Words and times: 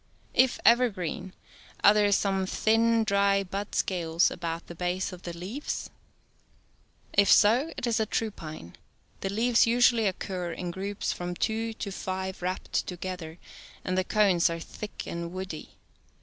If 0.33 0.59
evergreen, 0.65 1.35
are 1.83 1.93
there 1.93 2.11
some 2.11 2.47
thin 2.47 3.03
dry 3.03 3.43
bud 3.43 3.75
scales 3.75 4.31
about 4.31 4.65
the 4.65 4.73
base 4.73 5.13
of 5.13 5.21
the 5.21 5.37
leaves 5.37 5.91
.f^ 7.13 7.17
90 7.17 7.21
If 7.21 7.31
so, 7.31 7.73
it 7.77 7.85
is 7.85 7.99
a 7.99 8.07
true 8.07 8.31
pine. 8.31 8.75
The 9.19 9.29
leaves 9.29 9.67
usually 9.67 10.07
occur 10.07 10.53
in 10.53 10.71
groups 10.71 11.11
of 11.11 11.17
from 11.19 11.35
two 11.35 11.73
to 11.73 11.91
five 11.91 12.41
wrapped 12.41 12.87
together, 12.87 13.37
and 13.85 13.95
the 13.95 14.03
cones 14.03 14.49
are 14.49 14.59
thick 14.59 15.05
and 15.05 15.31
woody. 15.31 15.75